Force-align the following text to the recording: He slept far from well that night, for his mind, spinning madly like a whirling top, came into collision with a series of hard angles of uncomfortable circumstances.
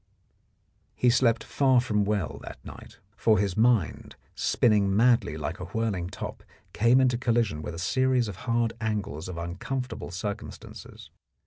He 0.95 1.11
slept 1.11 1.43
far 1.43 1.79
from 1.79 2.05
well 2.05 2.39
that 2.41 2.57
night, 2.65 2.97
for 3.15 3.37
his 3.37 3.55
mind, 3.55 4.15
spinning 4.33 4.95
madly 4.97 5.37
like 5.37 5.59
a 5.59 5.65
whirling 5.65 6.09
top, 6.09 6.41
came 6.73 6.99
into 6.99 7.19
collision 7.19 7.61
with 7.61 7.75
a 7.75 7.77
series 7.77 8.27
of 8.27 8.37
hard 8.49 8.73
angles 8.81 9.27
of 9.29 9.37
uncomfortable 9.37 10.09
circumstances. 10.09 11.11